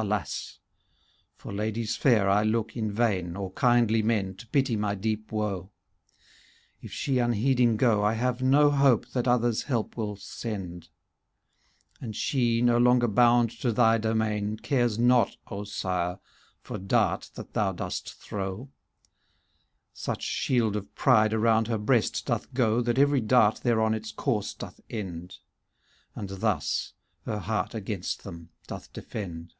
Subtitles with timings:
[0.00, 0.60] Alas!
[1.34, 5.72] for ladies fair I look in vain, Or kindly men, to pity my deep woe.
[6.80, 10.82] If she unheeding go, I have no hope that others help will send.
[10.82, 10.88] ^°
[12.00, 14.58] And she, no longer bound to thy domain.
[14.58, 16.20] Cares not, O Sire,
[16.60, 18.70] for dart that thou dost throw;
[19.92, 22.80] Such shield of pride around her breast doth go.
[22.82, 25.38] That every dart thereon its course doth end;
[26.14, 26.92] And thus
[27.26, 29.54] her heart against them doth defend.